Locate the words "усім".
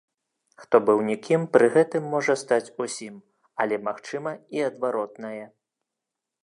2.85-3.15